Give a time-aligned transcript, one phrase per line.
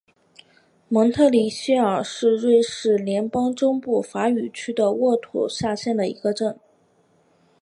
[0.87, 6.57] 蒙特里谢尔是瑞士联邦西部法语区的沃州下设的一个镇。